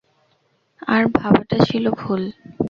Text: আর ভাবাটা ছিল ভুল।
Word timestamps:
আর 0.87 1.03
ভাবাটা 1.17 1.57
ছিল 1.67 1.85
ভুল। 1.99 2.21